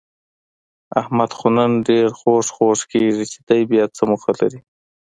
احمد 1.01 1.31
خو 1.37 1.47
نن 1.55 1.71
ډېر 1.87 2.07
خوږ 2.19 2.45
خوږ 2.55 2.79
کېږي، 2.91 3.25
چې 3.31 3.39
دی 3.47 3.61
بیاڅه 3.69 4.03
موخه 4.09 4.31
لري؟ 4.39 4.59